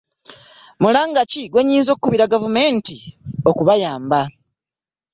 [0.81, 2.97] Mulanga ki gw'oyinza okukubira gavumenti
[3.49, 4.21] okubayamba?